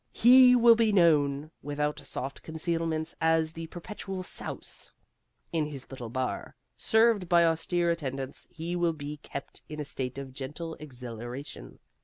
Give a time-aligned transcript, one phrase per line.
[0.13, 4.89] He will be known, without soft concealments, as the Perpetual Souse.
[5.53, 10.17] In his little bar, served by austere attendants, he will be kept in a state
[10.17, 11.77] of gentle exhilaration.